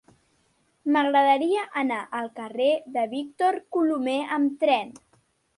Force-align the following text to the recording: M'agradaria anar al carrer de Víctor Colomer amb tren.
M'agradaria 0.95 1.67
anar 1.83 1.99
al 2.21 2.31
carrer 2.41 2.71
de 2.97 3.07
Víctor 3.15 3.61
Colomer 3.77 4.19
amb 4.39 4.57
tren. 4.65 4.95